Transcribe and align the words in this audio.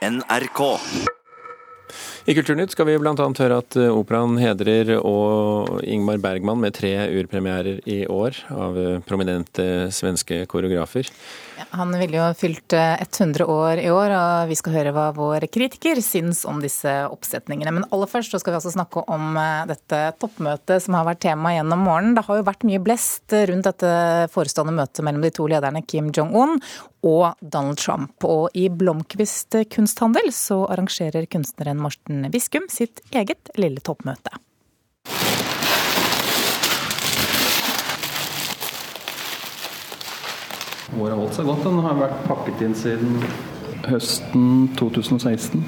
NRK. 0.00 0.60
I 2.24 2.34
Kulturnytt 2.34 2.72
skal 2.72 2.86
vi 2.88 2.94
bl.a. 3.00 3.12
høre 3.12 3.56
at 3.60 3.76
eh, 3.76 3.90
operaen 3.92 4.38
hedrer 4.40 4.94
og 4.96 5.80
Ingmar 5.84 6.20
Bergman 6.22 6.60
med 6.62 6.76
tre 6.76 6.92
urpremierer 7.20 7.80
i 7.90 8.04
år 8.08 8.36
av 8.54 8.78
eh, 8.80 8.98
prominente 9.04 9.90
svenske 9.92 10.44
koreografer. 10.48 11.08
Han 11.76 11.92
ville 12.00 12.16
jo 12.16 12.28
fylt 12.38 12.72
100 12.76 13.44
eh, 13.44 13.50
år 13.50 13.82
i 13.82 13.90
år, 13.92 14.14
og 14.16 14.52
vi 14.52 14.58
skal 14.60 14.76
høre 14.78 14.94
hva 14.96 15.08
vår 15.16 15.48
kritiker 15.52 16.00
syns 16.04 16.46
om 16.48 16.62
disse 16.64 16.92
oppsetningene. 17.10 17.74
Men 17.80 17.88
aller 17.90 18.08
først 18.08 18.32
så 18.32 18.40
skal 18.40 18.54
vi 18.54 18.60
altså 18.60 18.72
snakke 18.76 19.04
om 19.10 19.36
dette 19.68 20.00
toppmøtet 20.22 20.86
som 20.86 20.96
har 20.96 21.08
vært 21.10 21.24
tema 21.26 21.52
gjennom 21.56 21.84
morgenen. 21.88 22.16
Det 22.16 22.24
har 22.28 22.40
jo 22.40 22.48
vært 22.48 22.68
mye 22.68 22.84
blest 22.84 23.36
rundt 23.52 23.68
dette 23.68 23.92
forestående 24.32 24.76
møtet 24.80 25.04
mellom 25.04 25.24
de 25.24 25.34
to 25.34 25.50
lederne 25.50 25.84
Kim 25.84 26.08
Jong-un 26.14 26.56
og 27.06 27.34
Donald 27.40 27.78
Trump. 27.80 28.24
Og 28.24 28.50
i 28.54 28.68
Blomkvist 28.68 29.56
kunsthandel 29.72 30.32
så 30.34 30.62
arrangerer 30.68 31.26
kunstneren 31.30 31.80
Morten 31.80 32.26
Viskum 32.32 32.68
sitt 32.72 33.02
eget 33.12 33.52
lille 33.60 33.80
toppmøte. 33.84 34.36
Året 40.98 41.14
har 41.14 41.20
holdt 41.20 41.36
seg 41.38 41.46
godt. 41.46 41.64
Den 41.64 41.82
har 41.84 41.98
vært 42.00 42.22
pakket 42.26 42.62
inn 42.66 42.76
siden 42.76 43.20
høsten 43.86 44.68
2016. 44.78 45.62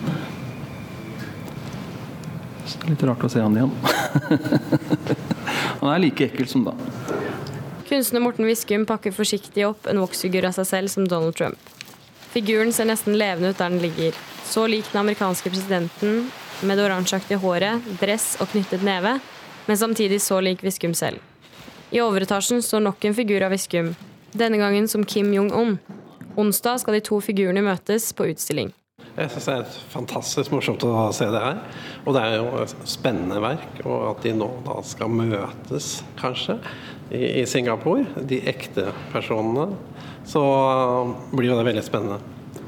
Så 2.66 2.80
det 2.80 2.86
er 2.86 2.92
litt 2.94 3.04
rart 3.06 3.24
å 3.24 3.30
se 3.30 3.42
han 3.42 3.56
igjen. 3.56 3.72
han 5.80 5.92
er 5.94 6.02
like 6.02 6.26
ekkel 6.26 6.50
som 6.50 6.66
da. 6.66 6.74
Kunstner 7.92 8.20
Morten 8.24 8.46
Viskum 8.48 8.86
pakker 8.88 9.12
forsiktig 9.12 9.66
opp 9.68 9.84
en 9.90 9.98
voksfigur 10.00 10.46
av 10.48 10.54
seg 10.56 10.64
selv 10.64 10.88
som 10.88 11.04
Donald 11.04 11.34
Trump. 11.36 11.58
Figuren 12.32 12.72
ser 12.72 12.88
nesten 12.88 13.18
levende 13.20 13.50
ut 13.52 13.58
der 13.58 13.68
den 13.68 13.82
ligger. 13.82 14.16
Så 14.48 14.64
lik 14.64 14.88
den 14.94 15.02
amerikanske 15.02 15.52
presidenten, 15.52 16.30
med 16.64 16.80
det 16.80 16.86
oransjeaktige 16.86 17.42
håret, 17.42 17.84
dress 18.00 18.38
og 18.40 18.48
knyttet 18.54 18.80
neve, 18.88 19.18
men 19.66 19.76
samtidig 19.76 20.22
så 20.24 20.40
lik 20.40 20.64
Viskum 20.64 20.96
selv. 20.96 21.20
I 21.92 22.00
overetasjen 22.00 22.64
står 22.64 22.80
nok 22.86 23.04
en 23.04 23.18
figur 23.18 23.44
av 23.44 23.52
Viskum, 23.52 23.92
denne 24.32 24.62
gangen 24.62 24.88
som 24.88 25.04
Kim 25.04 25.28
Jong-un. 25.36 25.76
Onsdag 26.40 26.80
skal 26.80 26.96
de 26.96 27.04
to 27.04 27.20
figurene 27.20 27.60
møtes 27.60 28.08
på 28.16 28.30
utstilling. 28.32 28.72
Jeg 29.12 29.28
syns 29.34 29.44
det 29.44 29.54
er 29.58 29.78
fantastisk 29.92 30.52
morsomt 30.54 30.88
å 30.88 31.10
se 31.12 31.26
det 31.28 31.40
her. 31.44 31.58
Og 32.06 32.16
det 32.16 32.24
er 32.24 32.38
jo 32.38 32.62
et 32.62 32.72
spennende 32.88 33.42
verk. 33.44 33.82
Og 33.84 34.14
at 34.14 34.24
de 34.24 34.32
nå 34.32 34.48
da 34.64 34.78
skal 34.88 35.12
møtes, 35.12 35.98
kanskje, 36.16 36.56
i, 37.12 37.44
Singapore, 37.46 38.06
de 38.28 38.40
ekte 38.48 38.88
personene, 39.12 39.76
så 40.28 40.42
blir 41.32 41.52
det 41.52 41.66
veldig 41.68 41.84
spennende 41.84 42.18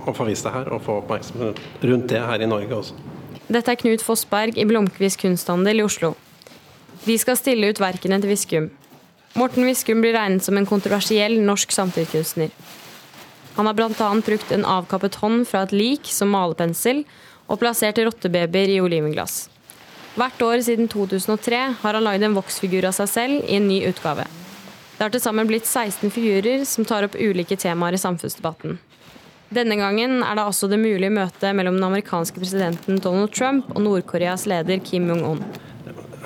å 0.04 0.12
få 0.12 0.26
vist 0.28 0.44
det 0.44 0.52
her 0.52 0.68
og 0.74 0.82
få 0.84 0.98
oppmerksomhet 1.00 1.60
rundt 1.84 2.10
det 2.12 2.20
her 2.20 2.44
i 2.44 2.48
Norge 2.50 2.76
også. 2.76 2.96
Dette 3.48 3.72
er 3.72 3.80
Knut 3.80 4.04
Fossberg 4.04 4.58
i 4.60 4.66
Blomkvist 4.68 5.20
kunsthandel 5.20 5.80
i 5.80 5.84
Oslo. 5.84 6.14
De 7.04 7.16
skal 7.20 7.36
stille 7.36 7.68
ut 7.68 7.80
verkene 7.80 8.20
til 8.20 8.32
Viskum. 8.32 8.70
Morten 9.36 9.66
Viskum 9.66 10.00
blir 10.04 10.16
regnet 10.16 10.44
som 10.46 10.56
en 10.56 10.68
kontroversiell 10.68 11.36
norsk 11.42 11.72
samtidskunstner. 11.74 12.52
Han 13.56 13.68
har 13.68 13.76
bl.a. 13.76 14.10
brukt 14.26 14.52
en 14.52 14.66
avkappet 14.66 15.20
hånd 15.22 15.44
fra 15.48 15.64
et 15.64 15.74
lik 15.74 16.10
som 16.10 16.32
malepensel, 16.34 17.04
og 17.44 17.60
plassert 17.60 18.00
rottebabyer 18.00 18.72
i 18.72 18.80
olivenglass. 18.80 19.50
Hvert 20.14 20.42
år 20.46 20.60
siden 20.62 20.86
2003 20.86 21.60
har 21.80 21.96
han 21.98 22.04
lagd 22.06 22.22
en 22.22 22.36
voksfigur 22.36 22.86
av 22.86 22.94
seg 22.94 23.08
selv 23.10 23.46
i 23.48 23.56
en 23.58 23.66
ny 23.66 23.80
utgave. 23.88 24.28
Det 24.94 25.02
har 25.02 25.10
til 25.10 25.22
sammen 25.24 25.48
blitt 25.50 25.66
16 25.66 26.12
figurer 26.14 26.62
som 26.70 26.86
tar 26.86 27.08
opp 27.08 27.16
ulike 27.18 27.58
temaer 27.58 27.96
i 27.96 27.98
samfunnsdebatten. 27.98 28.76
Denne 29.54 29.76
gangen 29.78 30.22
er 30.22 30.38
det 30.38 30.44
altså 30.46 30.70
det 30.70 30.78
mulige 30.78 31.10
møtet 31.14 31.56
mellom 31.58 31.80
den 31.80 31.88
amerikanske 31.88 32.38
presidenten 32.38 33.02
Donald 33.02 33.34
Trump 33.34 33.74
og 33.74 33.82
Nord-Koreas 33.82 34.46
leder 34.50 34.78
Kim 34.86 35.10
Jong-un. 35.10 35.42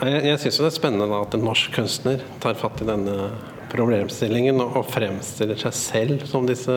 Jeg, 0.05 0.21
jeg 0.29 0.43
syns 0.45 0.61
det 0.61 0.69
er 0.69 0.77
spennende 0.77 1.23
at 1.25 1.35
en 1.35 1.49
norsk 1.49 1.73
kunstner 1.81 2.21
tar 2.45 2.61
fatt 2.61 2.85
i 2.85 2.89
denne 2.89 3.17
problemstillingen 3.73 4.61
og 4.65 4.85
fremstiller 4.93 5.59
seg 5.65 5.77
selv 5.81 6.29
som 6.29 6.47
disse 6.49 6.77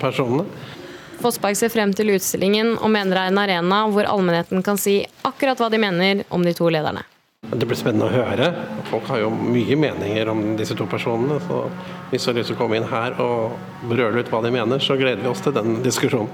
personene. 0.00 0.48
Fossberg 1.20 1.56
ser 1.58 1.72
frem 1.72 1.92
til 1.96 2.12
utstillingen 2.14 2.74
og 2.76 2.90
mener 2.92 3.16
det 3.16 3.22
er 3.24 3.32
en 3.32 3.42
arena 3.42 3.82
hvor 3.92 4.08
allmennheten 4.08 4.64
kan 4.66 4.78
si 4.80 4.98
akkurat 5.26 5.60
hva 5.60 5.70
de 5.72 5.80
mener 5.80 6.24
om 6.34 6.44
de 6.44 6.54
to 6.56 6.68
lederne. 6.72 7.04
Det 7.46 7.66
blir 7.68 7.78
spennende 7.78 8.08
å 8.08 8.14
høre. 8.14 8.48
Folk 8.90 9.06
har 9.12 9.20
jo 9.22 9.30
mye 9.30 9.76
meninger 9.78 10.28
om 10.32 10.42
disse 10.58 10.74
to 10.74 10.86
personene. 10.90 11.38
så 11.46 11.66
Hvis 12.10 12.24
du 12.24 12.30
har 12.30 12.38
lyst 12.40 12.50
til 12.50 12.56
å 12.56 12.58
komme 12.58 12.80
inn 12.80 12.88
her 12.90 13.14
og 13.22 13.54
brøle 13.86 14.20
ut 14.20 14.32
hva 14.32 14.42
de 14.42 14.50
mener, 14.54 14.82
så 14.82 14.98
gleder 14.98 15.22
vi 15.22 15.30
oss 15.30 15.44
til 15.44 15.54
den 15.54 15.80
diskusjonen. 15.84 16.32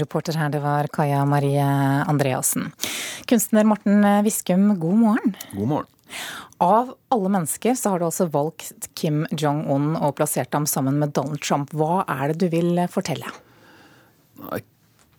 Reporter 0.00 0.36
her, 0.36 0.50
det 0.52 0.60
var 0.60 0.88
Kaja 0.92 1.24
Marie 1.28 1.64
Andreassen. 2.08 2.72
Kunstner 3.28 3.64
Morten 3.68 4.04
Viskum, 4.24 4.74
god 4.80 4.98
morgen. 5.04 5.36
God 5.54 5.68
morgen. 5.68 5.92
Av 6.60 6.90
alle 7.08 7.28
mennesker 7.32 7.76
så 7.78 7.94
har 7.94 8.00
du 8.00 8.08
altså 8.10 8.26
valgt 8.28 8.90
Kim 8.98 9.22
Jong-un 9.32 9.94
og 9.96 10.18
plassert 10.18 10.52
ham 10.52 10.66
sammen 10.68 10.98
med 11.00 11.14
Donald 11.16 11.40
Trump. 11.40 11.72
Hva 11.72 12.02
er 12.04 12.32
det 12.32 12.42
du 12.42 12.50
vil 12.52 12.82
fortelle? 12.92 13.32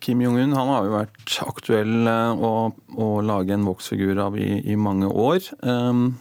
Kim 0.01 0.21
Jong-un 0.23 0.55
han 0.57 0.69
har 0.71 0.87
jo 0.87 0.95
vært 0.95 1.35
aktuell 1.45 2.09
eh, 2.09 2.41
å, 2.41 2.71
å 2.97 3.09
lage 3.25 3.53
en 3.53 3.67
voksfigur 3.67 4.17
av 4.23 4.37
i, 4.39 4.55
i 4.65 4.77
mange 4.79 5.05
år. 5.05 5.45
Um, 5.61 6.15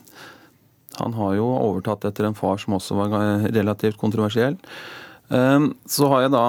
han 0.98 1.16
har 1.16 1.36
jo 1.38 1.46
overtatt 1.48 2.04
etter 2.10 2.28
en 2.28 2.36
far 2.36 2.60
som 2.60 2.76
også 2.76 2.98
var 2.98 3.46
relativt 3.54 3.96
kontroversiell. 4.00 4.58
Um, 5.28 5.72
så 5.88 6.10
har 6.12 6.26
jeg 6.26 6.34
da 6.34 6.44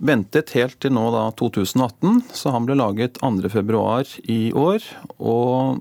ventet 0.00 0.52
helt 0.56 0.76
til 0.82 0.92
nå 0.96 1.06
da 1.14 1.28
2018, 1.38 2.26
så 2.36 2.52
han 2.52 2.68
ble 2.68 2.76
laget 2.76 3.20
2.2 3.22 4.20
i 4.28 4.40
år. 4.56 4.84
Og 5.16 5.80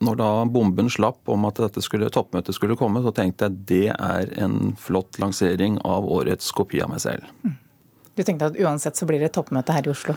når 0.00 0.18
da 0.22 0.30
bomben 0.48 0.88
slapp 0.92 1.28
om 1.28 1.44
at 1.48 1.60
dette 1.60 1.84
skulle, 1.84 2.08
toppmøtet 2.12 2.56
skulle 2.56 2.78
komme, 2.80 3.04
så 3.04 3.12
tenkte 3.12 3.50
jeg 3.50 3.62
det 3.68 3.86
er 3.92 4.32
en 4.40 4.72
flott 4.80 5.20
lansering 5.20 5.76
av 5.84 6.08
årets 6.08 6.48
kopi 6.56 6.80
av 6.80 6.94
meg 6.94 7.04
selv. 7.04 7.28
Mm. 7.44 7.56
Du 8.16 8.24
tenkte 8.24 8.48
at 8.48 8.56
uansett 8.56 8.96
så 8.96 9.06
blir 9.08 9.20
det 9.20 9.34
toppmøte 9.36 9.76
her 9.76 9.86
i 9.86 9.92
Oslo? 9.92 10.16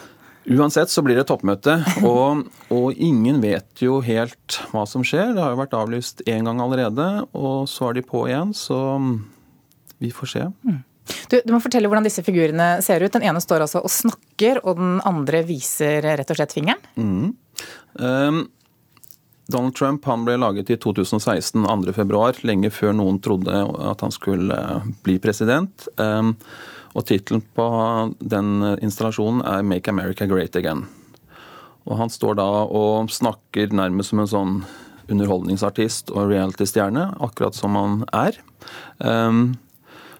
Uansett 0.50 0.90
så 0.90 1.04
blir 1.04 1.20
det 1.20 1.28
toppmøte, 1.30 1.76
og, 2.08 2.46
og, 2.72 2.86
ingen 2.96 3.42
vet 3.44 3.84
jo 3.84 4.00
helt 4.06 4.62
hva 4.72 4.86
som 4.88 5.04
skjer. 5.06 5.34
Det 5.36 5.44
har 5.44 5.54
jo 5.54 5.60
vært 5.60 5.76
avlyst 5.78 6.24
én 6.30 6.48
gang 6.48 6.62
allerede, 6.64 7.10
og 7.38 7.68
så 7.70 7.90
er 7.90 8.00
de 8.00 8.06
på 8.08 8.24
igjen, 8.30 8.56
så 8.56 8.80
vi 10.00 10.14
får 10.16 10.32
se. 10.32 10.46
Mm. 10.64 10.80
Du, 11.30 11.36
du, 11.44 11.52
må 11.52 11.60
fortelle 11.62 11.90
hvordan 11.90 12.06
disse 12.06 12.24
figurene 12.24 12.70
ser 12.86 13.04
ut. 13.04 13.12
Den 13.14 13.26
ene 13.28 13.42
står 13.44 13.66
altså 13.66 13.82
og 13.84 13.92
snakker, 13.92 14.62
og 14.64 14.80
den 14.80 14.98
andre 15.10 15.44
viser 15.46 16.06
rett 16.06 16.32
og 16.32 16.40
slett 16.40 16.56
fingeren. 16.56 16.82
Mm. 16.96 17.36
Um, 18.00 18.42
Donald 19.50 19.76
Trump 19.76 20.06
han 20.06 20.26
ble 20.26 20.38
laget 20.40 20.70
i 20.70 20.78
2016, 20.80 21.66
2.2., 21.66 22.44
lenge 22.46 22.70
før 22.74 22.94
noen 22.96 23.18
trodde 23.26 23.64
at 23.90 24.06
han 24.06 24.14
skulle 24.14 24.60
bli 25.06 25.18
president. 25.22 25.90
Um, 25.98 26.36
og 26.96 27.06
tittelen 27.06 27.44
på 27.56 27.66
den 28.20 28.64
installasjonen 28.82 29.44
er 29.46 29.62
'Make 29.64 29.90
America 29.90 30.26
Great 30.26 30.56
Again'. 30.56 30.88
Og 31.88 31.98
han 31.98 32.10
står 32.10 32.36
da 32.36 32.44
og 32.44 33.10
snakker 33.10 33.72
nærmest 33.74 34.10
som 34.10 34.20
en 34.20 34.28
sånn 34.28 34.54
underholdningsartist 35.10 36.12
og 36.14 36.30
reality-stjerne, 36.30 37.16
akkurat 37.20 37.58
som 37.58 37.76
han 37.76 38.04
er. 38.14 38.38
Um, 39.00 39.58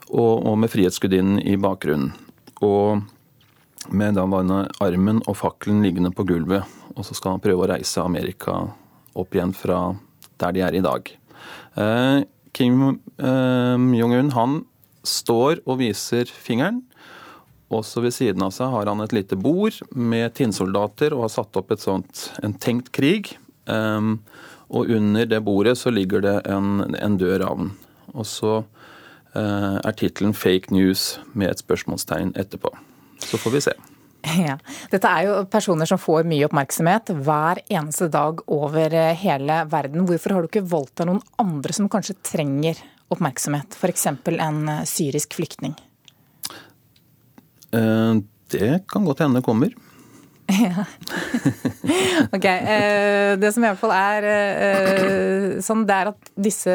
og, 0.10 0.46
og, 0.46 0.58
med 0.58 0.72
Frihetsgudinnen 0.74 1.42
i 1.46 1.56
bakgrunnen. 1.62 2.14
Og 2.66 3.04
med 3.94 4.18
da 4.18 4.26
armen 4.84 5.22
og 5.28 5.38
fakkelen 5.38 5.84
liggende 5.86 6.12
på 6.12 6.26
gulvet. 6.28 6.66
Og 6.96 7.06
så 7.06 7.16
skal 7.16 7.38
han 7.38 7.44
prøve 7.44 7.66
å 7.66 7.70
reise 7.70 8.02
Amerika 8.04 8.58
opp 9.16 9.36
igjen 9.36 9.54
fra 9.54 9.94
der 10.42 10.56
de 10.56 10.66
er 10.66 10.76
i 10.76 10.84
dag. 10.84 11.14
Uh, 11.78 12.26
Kim 12.54 12.82
uh, 13.22 13.78
Jong-un 13.78 14.34
han 14.34 14.60
står 15.10 15.64
og 15.66 15.80
viser 15.82 16.30
fingeren. 16.30 16.84
Også 17.70 18.02
ved 18.02 18.16
siden 18.16 18.42
av 18.46 18.54
seg 18.56 18.72
har 18.74 18.90
han 18.90 19.04
et 19.04 19.14
lite 19.14 19.38
bord 19.38 19.76
med 19.94 20.34
tinnsoldater 20.38 21.14
og 21.14 21.28
har 21.28 21.34
satt 21.36 21.60
opp 21.60 21.76
sånt, 21.78 22.30
en 22.42 22.56
tenkt 22.58 22.90
krig. 22.96 23.36
Um, 23.70 24.18
og 24.74 24.90
under 24.94 25.30
det 25.30 25.42
bordet 25.46 25.76
så 25.78 25.94
ligger 25.94 26.24
det 26.26 26.36
en, 26.50 26.96
en 26.98 27.18
død 27.18 27.38
ravn. 27.44 27.72
Og 28.16 28.26
så 28.26 28.56
uh, 28.64 29.78
er 29.78 29.94
tittelen 29.98 30.34
'Fake 30.34 30.74
news' 30.74 31.20
med 31.34 31.52
et 31.52 31.62
spørsmålstegn 31.62 32.34
etterpå. 32.38 32.74
Så 33.22 33.38
får 33.38 33.52
vi 33.54 33.62
se. 33.70 33.78
Ja. 34.50 34.58
Dette 34.92 35.08
er 35.08 35.28
jo 35.30 35.36
personer 35.50 35.88
som 35.88 36.00
får 36.02 36.26
mye 36.28 36.48
oppmerksomhet 36.50 37.14
hver 37.24 37.62
eneste 37.70 38.10
dag 38.12 38.42
over 38.52 38.94
eh, 38.94 39.16
hele 39.16 39.62
verden. 39.72 40.04
Hvorfor 40.10 40.36
har 40.36 40.44
du 40.44 40.50
ikke 40.50 40.66
valgt 40.68 40.98
deg 41.00 41.08
noen 41.08 41.22
andre 41.40 41.76
som 41.76 41.88
kanskje 41.92 42.18
trenger 42.26 42.82
oppmerksomhet, 43.14 43.78
f.eks. 43.78 44.08
en 44.08 44.60
eh, 44.70 44.84
syrisk 44.90 45.38
flyktning? 45.40 45.76
Eh, 47.76 48.20
det 48.54 48.74
kan 48.90 49.08
godt 49.08 49.26
hende 49.26 49.46
kommer. 49.46 49.76
Ja. 50.50 50.82
ok. 52.36 52.46
Eh, 52.46 53.36
det 53.38 53.52
som 53.54 53.62
i 53.62 53.68
hvert 53.68 53.78
fall 53.78 53.92
er 53.94 54.26
sånn, 55.62 55.84
det 55.86 55.94
er 55.94 56.10
at 56.10 56.32
disse, 56.34 56.74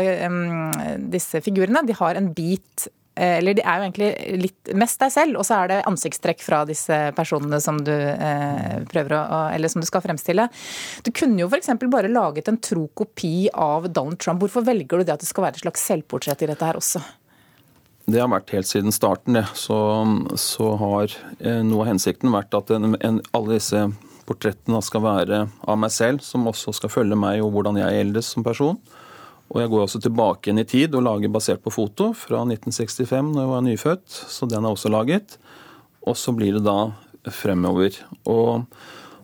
disse 1.11 1.41
figurene 1.43 1.83
de 1.83 1.97
har 1.99 2.21
en 2.21 2.29
bit 2.37 2.87
eller 3.15 3.55
det 3.55 3.63
er 3.63 3.79
jo 3.79 3.87
egentlig 3.87 4.09
litt 4.43 4.71
mest 4.75 4.99
deg 5.03 5.13
selv, 5.15 5.39
og 5.39 5.47
så 5.47 5.61
er 5.63 5.71
det 5.71 5.81
ansiktstrekk 5.87 6.43
fra 6.43 6.63
disse 6.67 6.97
personene 7.15 7.61
som 7.63 7.79
du 7.87 7.93
eh, 7.95 8.81
prøver 8.91 9.17
å 9.21 9.43
Eller 9.55 9.71
som 9.71 9.83
du 9.83 9.87
skal 9.87 10.03
fremstille. 10.03 10.49
Du 11.07 11.13
kunne 11.15 11.39
jo 11.43 11.51
f.eks. 11.51 11.71
bare 11.87 12.11
laget 12.11 12.51
en 12.51 12.59
tro 12.59 12.89
kopi 12.95 13.49
av 13.53 13.91
Donald 13.91 14.19
Trump. 14.19 14.43
Hvorfor 14.43 14.67
velger 14.67 14.99
du 14.99 15.05
det 15.05 15.15
at 15.15 15.23
det 15.23 15.31
skal 15.31 15.47
være 15.47 15.59
et 15.59 15.67
slags 15.67 15.87
selvportrett 15.87 16.43
i 16.43 16.51
dette 16.51 16.67
her 16.67 16.81
også? 16.81 17.03
Det 18.05 18.21
har 18.21 18.29
vært 18.29 18.53
helt 18.53 18.69
siden 18.69 18.93
starten. 18.93 19.39
det. 19.39 19.47
Så, 19.57 19.79
så 20.41 20.75
har 20.81 21.15
eh, 21.39 21.63
noe 21.65 21.87
av 21.87 21.95
hensikten 21.95 22.35
vært 22.35 22.57
at 22.57 22.75
en, 22.75 22.97
en, 23.01 23.23
alle 23.33 23.57
disse 23.57 23.87
portrettene 24.29 24.81
skal 24.85 25.05
være 25.05 25.41
av 25.69 25.81
meg 25.81 25.93
selv, 25.93 26.25
som 26.25 26.49
også 26.49 26.75
skal 26.77 26.93
følge 26.93 27.19
meg 27.19 27.43
og 27.45 27.53
hvordan 27.55 27.81
jeg 27.81 28.05
eldes 28.05 28.35
som 28.35 28.45
person. 28.45 28.81
Og 29.55 29.63
jeg 29.63 29.71
går 29.71 29.85
også 29.85 30.01
tilbake 30.03 30.49
igjen 30.51 30.65
i 30.65 30.67
tid 30.67 30.97
og 30.99 31.05
lager 31.07 31.31
basert 31.31 31.63
på 31.63 31.71
foto 31.71 32.11
fra 32.19 32.43
1965, 32.43 33.31
når 33.31 33.41
jeg 33.41 33.53
var 33.53 33.65
nyfødt. 33.69 34.17
Så 34.35 34.49
den 34.51 34.67
er 34.67 34.75
også 34.75 34.91
laget. 34.91 35.37
Og 36.03 36.19
så 36.19 36.35
blir 36.35 36.59
det 36.59 36.65
da 36.67 36.91
fremover. 37.31 37.95
Og, 38.27 38.67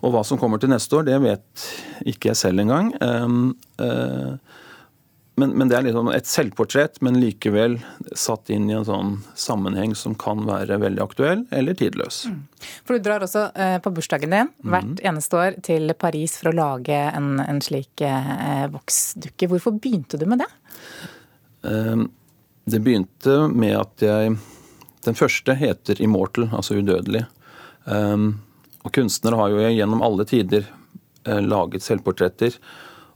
og 0.00 0.14
hva 0.14 0.22
som 0.24 0.38
kommer 0.38 0.62
til 0.62 0.70
neste 0.70 1.00
år, 1.00 1.08
det 1.10 1.18
vet 1.24 1.66
ikke 2.06 2.30
jeg 2.30 2.38
selv 2.38 2.62
engang. 2.62 2.92
Um, 3.02 3.56
uh, 3.82 4.38
men, 5.40 5.52
men, 5.56 5.70
det 5.70 5.76
er 5.78 5.86
liksom 5.86 6.10
et 6.12 6.28
selvportrett, 6.28 6.98
men 7.04 7.16
likevel 7.20 7.78
satt 8.18 8.50
inn 8.52 8.68
i 8.70 8.74
en 8.76 8.86
sånn 8.86 9.12
sammenheng 9.38 9.94
som 9.98 10.14
kan 10.18 10.44
være 10.48 10.78
veldig 10.82 11.02
aktuell 11.02 11.44
eller 11.56 11.78
tidløs. 11.78 12.22
Mm. 12.28 12.42
For 12.84 12.98
Du 12.98 13.06
drar 13.06 13.24
også 13.24 13.46
eh, 13.54 13.78
på 13.82 13.92
bursdagen 13.96 14.34
din 14.34 14.52
hvert 14.60 14.92
mm. 14.92 15.00
eneste 15.10 15.40
år 15.40 15.56
til 15.66 15.94
Paris 15.98 16.36
for 16.40 16.52
å 16.52 16.56
lage 16.58 16.98
en, 17.08 17.32
en 17.42 17.62
slik 17.64 18.04
eh, 18.04 18.66
voksdukke. 18.72 19.48
Hvorfor 19.50 19.78
begynte 19.80 20.20
du 20.20 20.26
med 20.30 20.44
det? 20.44 20.50
Eh, 21.70 22.04
det 22.70 22.82
begynte 22.84 23.42
med 23.48 23.76
at 23.80 24.06
jeg 24.06 24.38
Den 25.00 25.16
første 25.16 25.54
heter 25.56 25.96
'Immortal', 25.96 26.50
altså 26.52 26.76
udødelig. 26.76 27.24
Eh, 27.88 28.16
og 28.84 28.92
kunstnere 28.92 29.38
har 29.40 29.48
jo 29.48 29.62
gjennom 29.64 30.02
alle 30.04 30.26
tider 30.28 30.66
eh, 31.24 31.40
laget 31.40 31.80
selvportretter. 31.80 32.58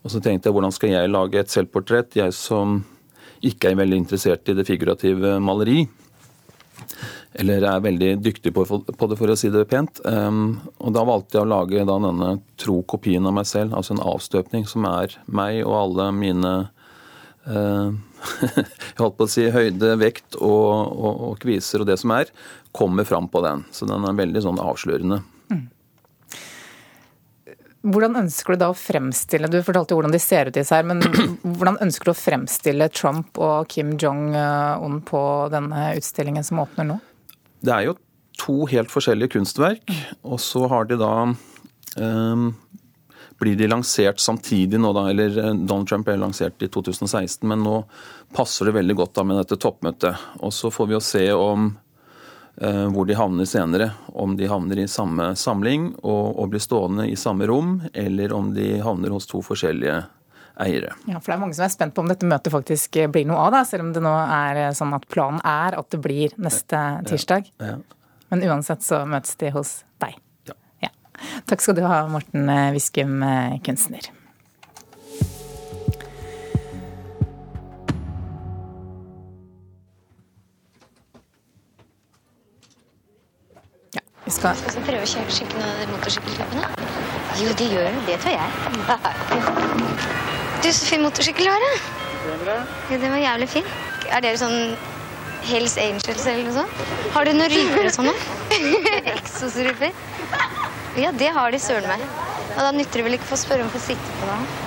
Og 0.04 0.12
så 0.12 0.20
tenkte 0.20 0.50
jeg 0.50 0.56
hvordan 0.56 0.74
skal 0.74 0.92
jeg 0.92 1.12
lage 1.12 1.40
et 1.40 1.52
selvportrett, 1.52 2.18
jeg 2.20 2.34
som 2.36 2.82
ikke 3.44 3.70
er 3.70 3.80
veldig 3.80 4.02
interessert 4.04 4.48
i 4.48 4.56
det 4.56 4.66
figurative 4.68 5.38
maleri. 5.42 5.84
Eller 7.34 7.64
er 7.66 7.82
veldig 7.82 8.10
dyktig 8.22 8.52
på, 8.54 8.64
det, 8.86 9.18
for 9.18 9.32
å 9.32 9.36
si 9.38 9.50
det 9.52 9.64
pent. 9.70 9.98
Um, 10.06 10.60
og 10.78 10.94
da 10.94 11.02
valgte 11.08 11.38
jeg 11.38 11.46
å 11.46 11.50
lage 11.50 11.86
denne 11.88 12.30
tro 12.60 12.78
kopien 12.86 13.26
av 13.26 13.34
meg 13.36 13.48
selv, 13.50 13.74
altså 13.74 13.96
en 13.96 14.04
avstøpning 14.04 14.68
som 14.70 14.86
er 14.88 15.16
meg 15.26 15.62
og 15.64 15.74
alle 15.80 16.08
mine 16.14 16.54
uh, 17.48 17.90
jeg 18.54 19.00
holdt 19.00 19.18
på 19.18 19.26
å 19.26 19.30
si 19.30 19.48
høyde, 19.52 19.96
vekt 20.00 20.38
og, 20.38 20.68
og, 20.94 21.24
og, 21.30 21.34
kviser 21.42 21.82
og 21.82 21.90
det 21.90 21.98
som 22.00 22.14
er, 22.16 22.30
kommer 22.76 23.08
fram 23.08 23.28
på 23.28 23.42
den. 23.44 23.64
Så 23.74 23.88
den 23.88 24.06
er 24.06 24.20
veldig 24.20 24.44
sånn 24.46 24.62
avslørende. 24.62 25.20
Hvordan 27.84 28.16
ønsker 28.22 28.54
du 28.54 28.62
da 28.62 28.70
å 28.72 28.76
fremstille 28.78 29.50
Du 29.52 29.58
fortalte 29.64 29.92
jo 29.92 29.98
hvordan 29.98 30.14
de 30.14 30.20
ser 30.22 30.48
ut 30.48 30.56
i 30.56 30.64
seg, 30.64 30.86
men 30.88 31.02
hvordan 31.58 31.76
ønsker 31.84 32.08
du 32.08 32.14
å 32.14 32.16
fremstille 32.16 32.88
Trump 32.94 33.40
og 33.42 33.68
Kim 33.72 33.94
Jong-un 34.00 35.02
på 35.04 35.22
denne 35.52 35.90
utstillingen 35.98 36.46
som 36.46 36.62
åpner 36.64 36.88
nå? 36.88 36.98
Det 37.64 37.72
er 37.74 37.88
jo 37.90 37.98
to 38.40 38.64
helt 38.72 38.90
forskjellige 38.90 39.36
kunstverk, 39.36 39.92
og 40.26 40.40
så 40.42 40.64
har 40.72 40.88
de 40.90 40.98
da 40.98 41.12
um, 42.00 42.48
blir 43.38 43.56
de 43.58 43.68
lansert 43.68 44.20
samtidig 44.22 44.80
nå, 44.80 44.92
da, 44.96 45.06
eller 45.10 45.38
eh, 45.38 45.54
Donald 45.54 45.88
Trump 45.90 46.06
ble 46.08 46.16
lansert 46.20 46.62
i 46.62 46.70
2016, 46.72 47.44
men 47.50 47.62
nå 47.66 47.80
passer 48.34 48.68
det 48.68 48.76
veldig 48.78 48.96
godt 48.98 49.14
da 49.18 49.24
med 49.26 49.40
dette 49.42 49.58
toppmøtet. 49.60 50.26
Og 50.42 50.54
så 50.54 50.70
får 50.74 50.90
vi 50.90 50.96
jo 50.96 51.02
se 51.04 51.24
om 51.36 51.72
hvor 52.54 53.06
de 53.08 53.16
havner 53.18 53.48
senere. 53.50 53.88
Om 54.14 54.36
de 54.38 54.46
havner 54.46 54.78
i 54.78 54.86
samme 54.88 55.32
samling 55.34 55.88
og, 56.04 56.36
og, 56.38 56.44
blir 56.52 56.62
stående 56.62 57.08
i 57.10 57.16
samme 57.18 57.48
rom, 57.50 57.80
eller 57.90 58.32
om 58.32 58.52
de 58.54 58.76
havner 58.84 59.10
hos 59.10 59.26
to 59.26 59.40
forskjellige 59.42 59.96
eiere. 60.62 60.92
Ja, 61.10 61.18
for 61.18 61.32
Det 61.32 61.36
er 61.36 61.42
mange 61.42 61.56
som 61.58 61.66
er 61.66 61.74
spent 61.74 61.94
på 61.96 62.04
om 62.04 62.10
dette 62.10 62.28
møtet 62.30 62.54
faktisk 62.54 62.98
blir 63.10 63.26
noe 63.26 63.42
av, 63.48 63.54
da, 63.56 63.64
selv 63.66 63.88
om 63.88 63.92
det 63.94 64.02
nå 64.04 64.14
er 64.22 64.62
eh, 64.68 64.74
sånn 64.76 64.94
at 64.94 65.06
planen 65.10 65.42
er 65.42 65.78
at 65.80 65.90
det 65.90 66.00
blir 66.04 66.34
neste 66.38 66.82
tirsdag. 67.08 67.50
Ja, 67.58 67.74
ja. 67.74 68.10
Men 68.30 68.46
uansett 68.48 68.86
så 68.86 69.02
møtes 69.06 69.34
de 69.40 69.50
hos 69.54 69.80
deg. 70.02 70.14
Ja. 70.82 70.90
Takk 71.50 71.62
skal 71.62 71.78
du 71.78 71.84
ha, 71.86 72.04
Morten 72.10 72.50
Viskum, 72.74 73.18
eh, 73.26 73.58
kunstner. 73.66 74.14
Vi 84.24 84.32
skal 84.32 84.56
Skal 84.56 84.78
vi 84.78 84.86
prøve 84.86 85.04
å 85.04 85.08
kjøre 85.10 85.46
noen 85.52 85.66
av 85.68 85.80
de 85.82 85.86
motorsykkelklappene? 85.90 86.68
Jo, 87.42 87.50
de 87.58 87.66
gjør 87.74 87.84
det. 87.90 88.00
Det 88.06 88.16
tror 88.22 88.32
jeg. 88.38 88.48
Du, 90.64 90.68
så 90.72 90.88
fin 90.88 91.04
motorsykkel 91.04 91.44
du 91.44 91.52
har, 91.52 91.64
da. 91.66 92.56
Ja, 92.88 92.96
den 93.02 93.12
var 93.12 93.20
jævlig 93.20 93.48
fin. 93.52 93.68
Er 94.08 94.24
dere 94.24 94.40
sånn 94.40 94.76
Hells 95.44 95.76
Angels 95.80 96.24
eller 96.24 96.46
noe 96.46 96.56
sånt? 96.56 96.84
Har 97.12 97.28
du 97.28 97.34
noen 97.36 97.52
ryper 97.52 97.90
og 97.90 97.96
sånne? 97.98 98.14
Eksosryper? 99.18 99.92
Ja, 100.96 101.12
det 101.12 101.28
har 101.36 101.52
de 101.52 101.60
søren 101.60 101.90
meg. 101.90 102.04
Og 102.54 102.62
da 102.62 102.70
nytter 102.72 103.02
det 103.02 103.08
vel 103.10 103.18
ikke 103.18 103.28
for 103.28 103.36
å 103.36 103.44
spørre 103.44 103.66
om 103.66 103.68
å 103.68 103.74
få 103.76 103.82
sitte 103.90 104.20
på 104.22 104.30
det. 104.30 104.63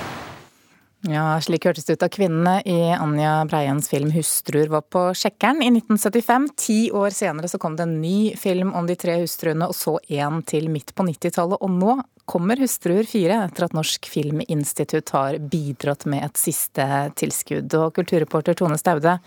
Ja, 1.06 1.38
slik 1.46 1.68
hørtes 1.68 1.86
det 1.86 1.98
ut 1.98 2.02
da 2.02 2.08
kvinnene 2.10 2.56
i 2.66 2.78
Anja 2.96 3.44
Breiens 3.46 3.86
film 3.90 4.10
'Hustruer' 4.12 4.72
var 4.74 4.82
på 4.82 5.04
Sjekkeren 5.14 5.62
i 5.62 5.70
1975. 5.70 6.48
Ti 6.58 6.78
år 6.92 7.14
senere 7.14 7.48
så 7.48 7.60
kom 7.62 7.76
det 7.78 7.86
en 7.86 8.00
ny 8.02 8.34
film 8.36 8.74
om 8.74 8.88
de 8.88 8.96
tre 8.98 9.20
hustruene, 9.22 9.68
og 9.70 9.76
så 9.78 10.00
en 10.10 10.42
til 10.42 10.72
midt 10.74 10.96
på 10.96 11.06
90-tallet. 11.06 11.62
Og 11.62 11.70
nå 11.70 12.00
kommer 12.26 12.58
'Hustruer 12.58 13.06
4' 13.06 13.46
etter 13.46 13.68
at 13.68 13.78
Norsk 13.78 14.10
Filminstitutt 14.10 15.14
har 15.14 15.38
bidratt 15.38 16.06
med 16.06 16.26
et 16.26 16.38
siste 16.38 17.14
tilskudd. 17.16 17.72
Og 17.78 17.94
kulturreporter 17.94 18.58
Tone 18.58 18.78
Staude, 18.78 19.20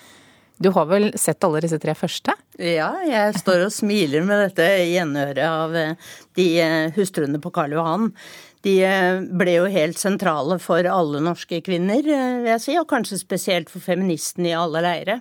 du 0.59 0.69
har 0.77 0.85
vel 0.91 1.13
sett 1.17 1.45
alle 1.45 1.63
disse 1.65 1.79
tre 1.81 1.95
første? 1.97 2.35
Ja, 2.59 2.91
jeg 3.07 3.39
står 3.41 3.63
og 3.65 3.73
smiler 3.73 4.27
med 4.29 4.43
dette 4.45 4.67
gjenøret 4.91 5.47
av 5.47 5.73
de 6.37 6.49
hustruene 6.99 7.41
på 7.41 7.53
Karl 7.55 7.79
Johan. 7.79 8.11
De 8.67 8.75
eh, 8.85 9.23
ble 9.41 9.55
jo 9.57 9.69
helt 9.73 9.99
sentrale 10.01 10.59
for 10.61 10.85
alle 10.85 11.23
norske 11.25 11.63
kvinner, 11.65 12.05
eh, 12.05 12.41
vil 12.43 12.53
jeg 12.53 12.65
si, 12.67 12.77
og 12.77 12.89
kanskje 12.91 13.21
spesielt 13.23 13.73
for 13.73 13.81
feministene 13.85 14.51
i 14.51 14.57
alle 14.57 14.83
leire. 14.85 15.21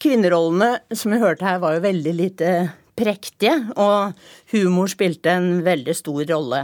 Kvinnerollene, 0.00 0.78
som 0.96 1.12
vi 1.12 1.20
hørte 1.20 1.44
her, 1.44 1.58
var 1.60 1.76
jo 1.76 1.84
veldig 1.84 2.14
lite 2.16 2.52
prektige, 3.00 3.56
og 3.80 4.14
humor 4.54 4.90
spilte 4.92 5.34
en 5.34 5.64
veldig 5.66 5.96
stor 5.98 6.22
rolle. 6.30 6.62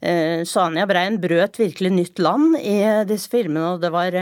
Eh, 0.00 0.46
Sanja 0.48 0.86
Brein 0.88 1.18
brøt 1.20 1.58
virkelig 1.60 1.92
nytt 1.96 2.22
land 2.22 2.56
i 2.60 2.78
disse 3.10 3.28
filmene, 3.32 3.74
og 3.74 3.82
det 3.84 3.92
var 3.92 4.16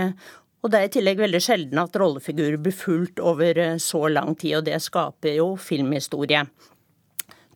og 0.59 0.73
det 0.73 0.79
er 0.79 0.89
i 0.89 0.91
tillegg 0.97 1.21
veldig 1.21 1.39
sjelden 1.39 1.79
at 1.79 1.95
rollefigurer 2.01 2.57
blir 2.59 2.75
fulgt 2.75 3.21
over 3.23 3.61
så 3.79 4.09
lang 4.11 4.33
tid, 4.35 4.57
og 4.59 4.65
det 4.67 4.81
skaper 4.83 5.37
jo 5.37 5.53
filmhistorie. 5.55 6.41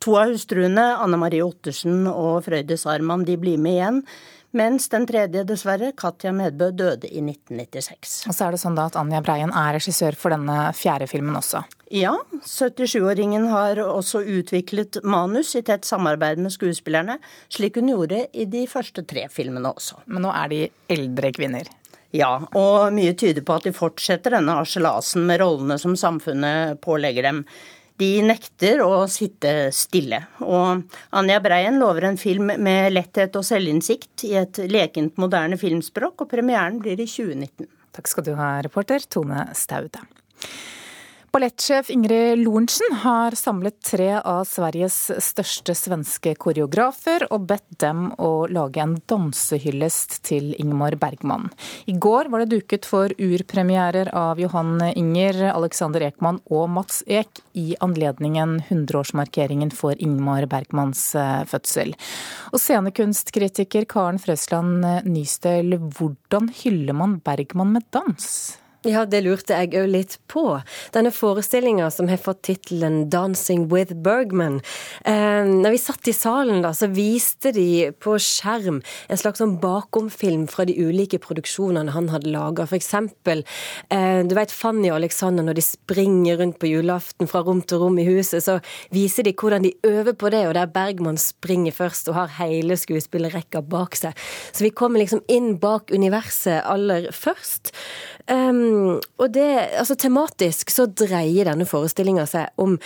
To 0.03 0.17
av 0.19 0.33
hustruene, 0.33 0.83
Anne 0.99 1.19
Marie 1.21 1.45
Ottersen 1.47 2.09
og 2.11 2.41
Frøydis 2.49 2.89
Arman, 2.91 3.23
de 3.23 3.37
blir 3.39 3.61
med 3.63 3.77
igjen. 3.77 3.99
Mens 4.53 4.89
den 4.93 5.07
tredje, 5.09 5.45
dessverre, 5.49 5.93
Katja 5.97 6.33
Medbø, 6.35 6.73
døde 6.75 7.07
i 7.07 7.23
1996. 7.23 8.17
Og 8.27 8.35
så 8.35 8.45
er 8.45 8.53
det 8.53 8.59
sånn 8.61 8.75
da 8.77 8.89
at 8.91 8.99
Anja 9.01 9.23
Breien 9.25 9.53
er 9.55 9.77
regissør 9.79 10.19
for 10.19 10.35
denne 10.35 10.57
fjerde 10.77 11.07
filmen 11.09 11.39
også? 11.39 11.63
Ja, 11.95 12.17
77-åringen 12.43 13.47
har 13.53 13.79
også 13.85 14.25
utviklet 14.27 14.99
manus 15.07 15.55
i 15.57 15.63
tett 15.65 15.87
samarbeid 15.89 16.43
med 16.43 16.53
skuespillerne, 16.53 17.17
slik 17.53 17.79
hun 17.79 17.93
gjorde 17.95 18.25
i 18.35 18.49
de 18.51 18.67
første 18.69 19.07
tre 19.09 19.29
filmene 19.33 19.71
også. 19.71 20.03
Men 20.11 20.27
nå 20.27 20.35
er 20.35 20.51
de 20.53 20.61
eldre 20.93 21.31
kvinner? 21.37 21.71
Ja, 22.13 22.35
og 22.59 22.91
mye 22.93 23.15
tyder 23.17 23.47
på 23.47 23.55
at 23.57 23.71
de 23.71 23.73
fortsetter 23.73 24.35
denne 24.35 24.59
harselasen 24.59 25.25
med 25.31 25.41
rollene 25.41 25.79
som 25.81 25.95
samfunnet 25.97 26.83
pålegger 26.85 27.31
dem. 27.31 27.47
De 28.03 28.11
nekter 28.27 28.81
å 28.83 29.05
sitte 29.11 29.71
stille. 29.75 30.19
Og 30.43 30.83
Anja 31.15 31.39
Breien 31.45 31.79
lover 31.79 32.09
en 32.09 32.19
film 32.19 32.51
med 32.59 32.91
letthet 32.97 33.37
og 33.39 33.47
selvinnsikt 33.47 34.25
i 34.27 34.35
et 34.41 34.59
lekent 34.73 35.21
moderne 35.23 35.59
filmspråk, 35.61 36.25
og 36.25 36.33
premieren 36.33 36.81
blir 36.83 36.99
i 36.99 37.07
2019. 37.07 37.69
Takk 37.93 38.09
skal 38.11 38.27
du 38.27 38.33
ha, 38.39 38.57
reporter 38.65 39.05
Tone 39.07 39.47
Staude. 39.55 40.03
Ballettsjef 41.33 41.91
Ingrid 41.91 42.39
Lorentzen 42.45 42.93
har 42.93 43.31
samlet 43.31 43.79
tre 43.81 44.19
av 44.21 44.43
Sveriges 44.45 44.97
største 45.25 45.73
svenske 45.73 46.35
koreografer 46.37 47.25
og 47.33 47.47
bedt 47.49 47.79
dem 47.81 48.11
å 48.21 48.45
lage 48.53 48.83
en 48.85 48.99
dansehyllest 49.09 50.19
til 50.29 50.51
Ingmar 50.61 50.99
Bergman. 51.01 51.49
I 51.89 51.97
går 51.97 52.29
var 52.29 52.45
det 52.45 52.51
duket 52.53 52.85
for 52.85 53.17
urpremierer 53.17 54.13
av 54.13 54.45
Johan 54.45 54.77
Inger, 54.93 55.41
Alexander 55.55 56.05
Ekman 56.11 56.43
og 56.53 56.69
Mats 56.77 57.01
Ek 57.09 57.41
i 57.57 57.79
anledningen 57.81 58.59
100-årsmarkeringen 58.67 59.73
for 59.73 59.97
Ingmar 59.97 60.45
Bergmans 60.53 61.15
eh, 61.17 61.47
fødsel. 61.49 61.97
Og 62.53 62.61
scenekunstkritiker 62.61 63.89
Karen 63.89 64.21
Frøsland 64.21 64.85
Nystøl, 65.09 65.79
hvordan 65.81 66.53
hyller 66.61 67.01
man 67.01 67.23
Bergman 67.25 67.73
med 67.79 67.89
dans? 67.89 68.29
Ja, 68.83 69.05
det 69.07 69.21
lurte 69.23 69.55
jeg 69.55 69.77
òg 69.79 69.91
litt 69.93 70.15
på. 70.27 70.43
Denne 70.91 71.13
forestillinga 71.15 71.87
som 71.95 72.09
har 72.11 72.19
fått 72.19 72.41
tittelen 72.49 73.05
'Dancing 73.07 73.69
with 73.71 73.95
Bergman'. 73.95 74.59
Eh, 75.05 75.47
når 75.47 75.71
vi 75.71 75.79
satt 75.79 76.09
i 76.11 76.13
salen, 76.13 76.63
da, 76.65 76.73
så 76.75 76.89
viste 76.91 77.53
de 77.55 77.93
på 77.93 78.17
skjerm 78.19 78.81
en 78.83 79.21
slags 79.21 79.39
sånn 79.39 79.61
bakomfilm 79.63 80.49
fra 80.51 80.67
de 80.67 80.75
ulike 80.75 81.21
produksjonene 81.23 81.95
han 81.95 82.09
hadde 82.11 82.33
laga. 82.35 82.67
For 82.67 82.75
eksempel, 82.75 83.45
eh, 83.89 84.25
du 84.27 84.35
vet 84.35 84.51
Fanny 84.51 84.91
og 84.91 84.97
Alexander 84.97 85.45
når 85.45 85.55
de 85.55 85.63
springer 85.63 86.39
rundt 86.39 86.59
på 86.59 86.67
julaften 86.67 87.29
fra 87.31 87.45
rom 87.47 87.63
til 87.63 87.79
rom 87.79 87.99
i 87.99 88.05
huset, 88.05 88.43
så 88.43 88.59
viser 88.91 89.23
de 89.23 89.33
hvordan 89.33 89.63
de 89.63 89.75
øver 89.85 90.19
på 90.19 90.29
det, 90.29 90.49
og 90.49 90.55
der 90.55 90.67
Bergman 90.67 91.19
springer 91.19 91.71
først 91.71 92.09
og 92.09 92.15
har 92.15 92.35
hele 92.43 92.75
skuespillerrekka 92.75 93.63
bak 93.63 93.95
seg. 93.95 94.13
Så 94.51 94.65
vi 94.65 94.71
kommer 94.71 94.99
liksom 94.99 95.23
inn 95.29 95.59
bak 95.59 95.93
universet 95.93 96.65
aller 96.67 97.13
først. 97.13 97.71
Um, 98.29 98.72
og 98.73 99.33
det, 99.35 99.49
altså 99.81 99.97
tematisk 99.99 100.73
så 100.73 100.87
dreier 100.87 101.51
denne 101.51 101.67
forestillinga 101.69 102.27
seg 102.31 102.63
om 102.63 102.79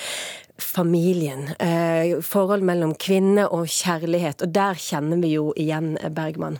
familien. 0.63 1.51
Eh, 1.61 2.17
forhold 2.25 2.65
mellom 2.67 2.95
kvinne 3.01 3.47
og 3.53 3.69
kjærlighet. 3.71 4.45
Og 4.45 4.55
der 4.55 4.81
kjenner 4.81 5.21
vi 5.21 5.35
jo 5.37 5.51
igjen 5.57 5.95
Bergman. 6.17 6.59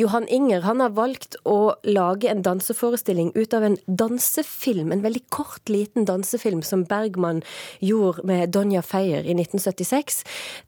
Johan 0.00 0.28
Inger 0.28 0.64
han 0.66 0.80
har 0.84 0.94
valgt 0.96 1.36
å 1.48 1.74
lage 1.84 2.30
en 2.30 2.44
danseforestilling 2.44 3.32
ut 3.34 3.54
av 3.54 3.66
en 3.66 3.78
dansefilm. 3.86 4.92
En 4.92 5.04
veldig 5.04 5.24
kort, 5.34 5.64
liten 5.72 6.06
dansefilm 6.08 6.62
som 6.66 6.86
Bergman 6.88 7.42
gjorde 7.80 8.26
med 8.28 8.54
Donja 8.54 8.82
Feyer 8.82 9.26
i 9.26 9.36
1976. 9.36 10.22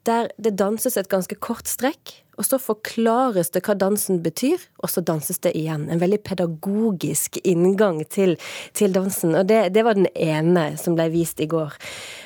Der 0.07 0.31
det 0.37 0.57
danses 0.59 0.97
et 0.97 1.11
ganske 1.11 1.37
kort 1.39 1.69
strekk 1.69 2.19
og 2.35 2.43
så 2.43 2.59
forklares 2.59 3.51
det 3.55 3.63
hva 3.65 3.75
dansen 3.79 4.19
betyr, 4.23 4.59
og 4.83 4.91
så 4.91 5.03
danses 5.05 5.39
det 5.43 5.53
igjen. 5.55 5.87
En 5.91 6.01
veldig 6.01 6.19
pedagogisk 6.27 7.39
inngang 7.47 8.01
til, 8.11 8.35
til 8.75 8.95
dansen. 8.95 9.35
Og 9.39 9.47
det, 9.47 9.69
det, 9.75 9.85
var 9.87 9.95
den 9.97 10.09
ene 10.11 10.73
som 10.81 10.97
ble 10.97 11.07
vist 11.13 11.39
i 11.39 11.47
går. 11.51 11.75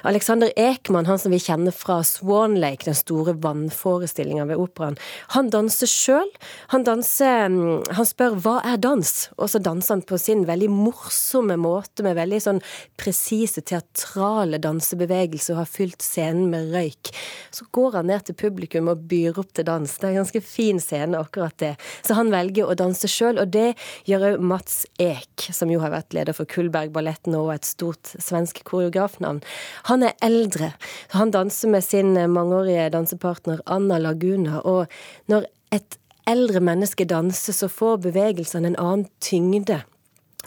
Alexander 0.03 0.51
Ekman, 0.55 1.05
han 1.05 1.19
som 1.19 1.33
vi 1.33 1.39
kjenner 1.41 1.73
fra 1.75 1.99
Swan 2.07 2.55
Lake, 2.59 2.85
den 2.85 2.97
store 2.97 3.33
vannforestillinga 3.43 4.45
ved 4.49 4.61
operaen, 4.61 4.97
han 5.35 5.49
danser 5.51 5.89
sjøl. 5.89 6.29
Han 6.73 6.85
danser 6.87 7.49
mm, 7.51 7.89
Han 7.97 8.07
spør 8.07 8.37
hva 8.39 8.55
er 8.67 8.79
dans, 8.81 9.11
og 9.37 9.49
så 9.51 9.61
danser 9.63 9.97
han 9.97 10.03
på 10.07 10.19
sin 10.21 10.45
veldig 10.47 10.69
morsomme 10.71 11.57
måte, 11.59 12.03
med 12.05 12.17
veldig 12.19 12.39
sånn 12.43 12.61
presise, 12.99 13.63
teatrale 13.65 14.59
dansebevegelser, 14.61 15.55
og 15.55 15.63
har 15.63 15.71
fylt 15.71 16.05
scenen 16.05 16.49
med 16.53 16.71
røyk. 16.73 17.11
Så 17.55 17.67
går 17.75 17.99
han 17.99 18.09
ned 18.11 18.27
til 18.27 18.37
publikum 18.39 18.91
og 18.91 19.03
byr 19.09 19.39
opp 19.41 19.51
til 19.57 19.67
dans. 19.67 19.89
Det 19.89 20.07
er 20.07 20.13
en 20.13 20.21
ganske 20.21 20.43
fin 20.45 20.79
scene, 20.83 21.19
akkurat 21.19 21.57
det. 21.61 21.73
Så 22.05 22.15
han 22.17 22.31
velger 22.33 22.69
å 22.69 22.77
danse 22.79 23.09
sjøl, 23.11 23.41
og 23.41 23.51
det 23.53 23.73
gjør 24.09 24.29
òg 24.31 24.47
Mats 24.51 24.81
Ek, 25.01 25.49
som 25.55 25.71
jo 25.71 25.81
har 25.83 25.93
vært 25.93 26.15
leder 26.15 26.35
for 26.37 26.49
Kullbergballetten 26.49 27.35
og 27.39 27.51
et 27.53 27.67
stort 27.67 28.13
svensk 28.15 28.63
koreografnavn. 28.67 29.41
Han 29.89 30.05
er 30.05 30.17
eldre. 30.25 30.73
Han 31.17 31.31
danser 31.33 31.71
med 31.73 31.83
sin 31.85 32.13
mangeårige 32.13 32.89
dansepartner 32.93 33.63
Anna 33.65 33.97
Laguna, 33.97 34.61
og 34.61 34.85
når 35.27 35.49
et 35.73 35.97
eldre 36.29 36.61
menneske 36.61 37.07
danser, 37.09 37.55
så 37.55 37.69
får 37.71 38.03
bevegelsene 38.09 38.71
en 38.71 38.79
annen 38.79 39.07
tyngde. 39.23 39.81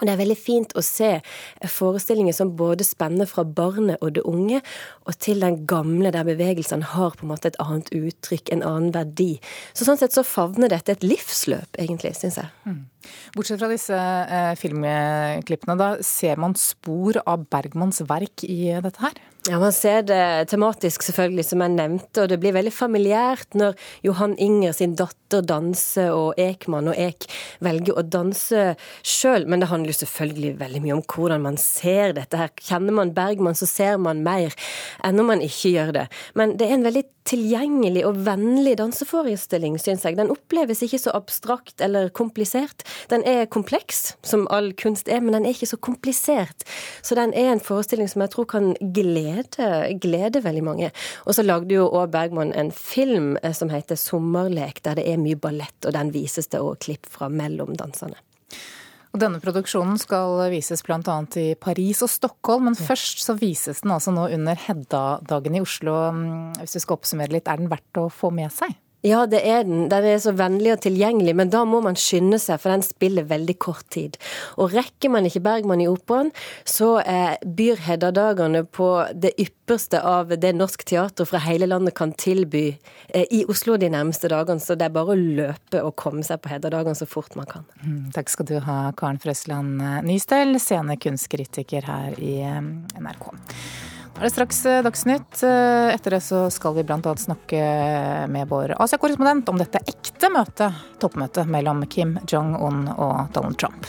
Og 0.01 0.07
Det 0.09 0.13
er 0.15 0.19
veldig 0.23 0.39
fint 0.41 0.73
å 0.75 0.83
se 0.83 1.09
forestillinger 1.69 2.35
som 2.35 2.55
både 2.59 2.83
spenner 2.87 3.29
fra 3.29 3.45
barnet 3.45 4.01
og 4.03 4.15
det 4.17 4.25
unge, 4.27 4.63
og 5.07 5.19
til 5.23 5.45
den 5.45 5.61
gamle, 5.69 6.11
der 6.15 6.27
bevegelsene 6.27 6.89
har 6.95 7.13
på 7.15 7.27
en 7.27 7.31
måte 7.31 7.53
et 7.53 7.59
annet 7.63 7.93
uttrykk, 7.95 8.51
en 8.51 8.65
annen 8.67 8.95
verdi. 8.95 9.37
Så 9.77 9.87
Sånn 9.87 10.01
sett 10.01 10.17
så 10.17 10.25
favner 10.27 10.73
dette 10.73 10.97
et 10.97 11.05
livsløp, 11.07 11.79
egentlig, 11.79 12.15
syns 12.19 12.41
jeg. 12.41 12.51
Mm. 12.65 12.81
Bortsett 13.37 13.61
fra 13.63 13.71
disse 13.71 13.99
eh, 13.99 14.55
filmklippene, 14.59 15.79
da 15.79 15.93
ser 16.07 16.41
man 16.41 16.57
spor 16.59 17.21
av 17.23 17.47
Bergmans 17.53 18.03
verk 18.09 18.47
i 18.49 18.73
dette 18.83 19.05
her? 19.05 19.23
Ja, 19.51 19.59
Man 19.59 19.73
ser 19.73 20.05
det 20.07 20.51
tematisk, 20.53 21.03
selvfølgelig, 21.03 21.45
som 21.49 21.63
jeg 21.65 21.75
nevnte, 21.75 22.23
og 22.23 22.29
det 22.31 22.37
blir 22.39 22.55
veldig 22.55 22.71
familiært 22.71 23.57
når 23.59 23.75
Johan 24.07 24.37
Inger 24.39 24.71
sin 24.77 24.95
datter 24.95 25.43
danser, 25.43 26.13
og 26.15 26.39
Ekman 26.39 26.93
og 26.93 27.01
Ek 27.01 27.27
velger 27.65 27.99
å 27.99 28.05
danse 28.07 28.77
sjøl. 29.03 29.49
Men 29.51 29.65
det 29.65 29.71
handler 29.73 29.91
jo 29.91 29.99
selvfølgelig 30.05 30.53
veldig 30.61 30.83
mye 30.85 30.95
om 30.95 31.03
hvordan 31.03 31.43
man 31.49 31.59
ser 31.59 32.15
dette 32.15 32.39
her. 32.39 32.53
Kjenner 32.63 32.95
man 32.95 33.15
Bergman, 33.17 33.59
så 33.59 33.67
ser 33.67 33.99
man 33.99 34.23
mer 34.23 34.55
enn 35.03 35.19
om 35.19 35.33
man 35.33 35.43
ikke 35.43 35.75
gjør 35.75 35.91
det. 35.99 36.07
Men 36.39 36.55
det 36.61 36.69
er 36.69 36.77
en 36.77 36.87
veldig 36.87 37.05
tilgjengelig 37.29 38.03
og 38.07 38.19
vennlig 38.27 38.75
danseforestilling, 38.81 39.77
syns 39.81 40.05
jeg. 40.07 40.19
Den 40.19 40.33
oppleves 40.33 40.83
ikke 40.85 41.01
så 41.01 41.15
abstrakt 41.17 41.83
eller 41.85 42.11
komplisert. 42.15 42.83
Den 43.13 43.25
er 43.29 43.47
kompleks, 43.51 44.17
som 44.27 44.49
all 44.55 44.73
kunst 44.79 45.11
er, 45.11 45.23
men 45.23 45.37
den 45.37 45.47
er 45.47 45.55
ikke 45.55 45.71
så 45.71 45.79
komplisert. 45.79 46.67
Så 47.03 47.19
den 47.19 47.35
er 47.39 47.53
en 47.53 47.63
forestilling 47.63 48.11
som 48.11 48.25
jeg 48.25 48.35
tror 48.35 48.49
kan 48.51 48.73
glede, 48.95 49.32
glede 50.03 50.43
veldig 50.45 50.65
mange. 50.67 50.91
Og 51.27 51.37
så 51.37 51.45
lagde 51.45 51.75
jo 51.77 51.89
òg 51.89 52.13
Bergman 52.15 52.53
en 52.59 52.73
film 52.75 53.37
eh, 53.43 53.53
som 53.53 53.73
heter 53.73 53.97
'Sommerlek', 53.97 54.83
der 54.83 55.01
det 55.01 55.09
er 55.09 55.23
mye 55.23 55.37
ballett, 55.37 55.79
og 55.87 55.93
den 55.93 56.13
vises 56.13 56.49
det 56.49 56.61
òg 56.61 56.79
klipp 56.79 57.07
fra 57.07 57.29
mellom 57.29 57.77
dansene. 57.77 58.17
Og 59.13 59.21
denne 59.21 59.43
produksjonen 59.45 59.99
skal 60.01 60.41
vises 60.53 60.81
bl.a. 60.87 61.17
i 61.37 61.53
Paris 61.61 62.01
og 62.05 62.09
Stockholm, 62.09 62.65
men 62.71 62.79
først 62.79 63.21
så 63.21 63.37
vises 63.37 63.83
den 63.85 63.93
altså 63.93 64.13
nå 64.15 64.31
under 64.33 64.57
Hedda-dagen 64.57 65.59
i 65.59 65.61
Oslo. 65.61 65.97
Hvis 66.57 66.79
vi 66.79 66.81
skal 66.81 66.97
oppsummere 66.97 67.37
litt, 67.37 67.49
er 67.49 67.61
den 67.61 67.69
verdt 67.69 68.01
å 68.01 68.09
få 68.09 68.33
med 68.33 68.49
seg? 68.55 68.73
Ja, 69.03 69.25
det 69.27 69.41
er 69.43 69.65
den. 69.67 69.89
Den 69.91 70.05
er 70.07 70.21
så 70.23 70.31
vennlig 70.39 70.77
og 70.77 70.83
tilgjengelig, 70.85 71.35
men 71.35 71.51
da 71.51 71.65
må 71.67 71.81
man 71.83 71.99
skynde 71.99 72.39
seg, 72.39 72.61
for 72.63 72.71
den 72.71 72.85
spiller 72.87 73.27
veldig 73.27 73.57
kort 73.63 73.89
tid. 73.91 74.19
Og 74.63 74.71
rekker 74.77 75.11
man 75.11 75.27
ikke 75.27 75.43
Bergman 75.43 75.83
i 75.83 75.89
operaen, 75.91 76.31
så 76.69 76.95
eh, 77.01 77.35
byr 77.43 77.83
Hedda-dagene 77.83 78.63
på 78.71 78.91
det 79.19 79.35
ypperste 79.43 79.99
av 80.07 80.31
det 80.39 80.53
norsk 80.55 80.87
teater 80.87 81.27
fra 81.27 81.43
hele 81.43 81.67
landet 81.67 81.97
kan 81.99 82.15
tilby 82.15 82.69
eh, 82.71 83.27
i 83.27 83.43
Oslo 83.51 83.75
de 83.81 83.91
nærmeste 83.91 84.31
dagene. 84.31 84.63
Så 84.63 84.79
det 84.79 84.87
er 84.87 84.95
bare 84.95 85.17
å 85.17 85.19
løpe 85.19 85.83
og 85.83 85.97
komme 85.99 86.23
seg 86.27 86.39
på 86.45 86.53
Hedda-dagene 86.55 86.95
så 86.99 87.09
fort 87.11 87.35
man 87.39 87.51
kan. 87.51 87.67
Mm, 87.83 88.13
takk 88.15 88.31
skal 88.31 88.53
du 88.53 88.61
ha, 88.63 88.79
Karen 88.99 89.19
Frøsland 89.23 89.83
Nystel, 90.07 90.61
scenekunstkritiker 90.63 91.91
her 91.91 92.23
i 92.23 92.37
eh, 92.47 92.63
NRK. 93.03 93.33
Er 94.19 94.29
det 94.29 94.33
straks 94.35 94.61
eh, 94.67 94.83
Dagsnytt. 94.85 95.43
Eh, 95.43 95.89
etter 95.95 96.17
det 96.17 96.21
så 96.27 96.45
skal 96.53 96.77
vi 96.77 96.85
bl.a. 96.87 97.15
snakke 97.17 97.63
med 98.33 98.49
vår 98.51 98.77
Asia-korrespondent 98.83 99.49
om 99.51 99.59
dette 99.61 99.83
ekte 99.89 100.31
møtet, 100.33 100.85
toppmøtet 101.03 101.51
mellom 101.51 101.83
Kim 101.91 102.19
Jong-un 102.29 102.87
og 102.93 103.33
Donald 103.35 103.59
Trump. 103.59 103.89